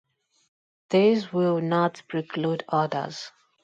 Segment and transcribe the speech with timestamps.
[0.89, 3.31] This will not preclude others.